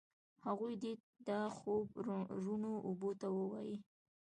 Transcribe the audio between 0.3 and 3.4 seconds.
هغوی دي دا خوب روڼو اوبو ته